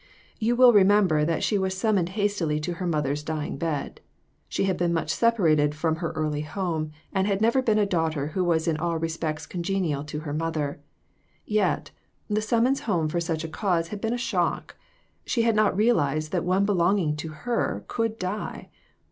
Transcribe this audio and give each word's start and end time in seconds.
You 0.39 0.55
will 0.55 0.73
remember 0.73 1.23
that 1.25 1.43
she 1.43 1.59
was 1.59 1.77
summoned 1.77 2.09
hastily 2.17 2.59
to 2.61 2.73
her 2.73 2.87
mother's 2.87 3.21
dying 3.21 3.55
bed. 3.57 4.01
She 4.49 4.63
had 4.63 4.75
been 4.75 4.91
much 4.93 5.11
separated 5.11 5.75
from 5.75 5.97
her 5.97 6.09
early 6.13 6.41
home, 6.41 6.89
and 7.13 7.27
had 7.27 7.39
never 7.39 7.61
been 7.61 7.77
a 7.77 7.85
daughter 7.85 8.29
who 8.29 8.43
was 8.43 8.67
in 8.67 8.77
all 8.77 8.97
respects 8.97 9.45
congenial 9.45 10.03
to 10.05 10.21
her 10.21 10.33
mother. 10.33 10.79
Yet, 11.45 11.91
the 12.27 12.41
summons 12.41 12.79
home 12.79 13.09
for 13.09 13.19
such 13.21 13.43
a 13.43 13.47
cause 13.47 13.89
had 13.89 14.01
been 14.01 14.11
a 14.11 14.17
shock; 14.17 14.75
she 15.23 15.43
had 15.43 15.55
not 15.55 15.77
realized 15.77 16.31
that 16.31 16.43
one 16.43 16.65
belonging 16.65 17.15
to 17.17 17.27
her 17.45 17.85
could 17.87 18.17
die! 18.17 18.69